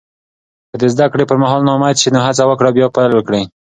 [0.69, 3.41] که د زده کړې پر مهال ناامید شې، نو هڅه وکړه بیا پیل کړې.